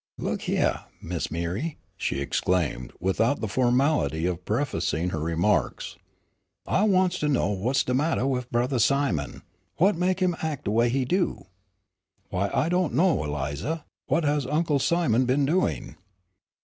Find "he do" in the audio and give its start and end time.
10.89-11.45